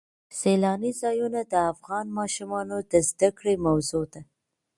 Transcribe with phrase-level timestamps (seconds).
[0.39, 4.21] سیلاني ځایونه د افغان ماشومانو د زده کړې موضوع ده.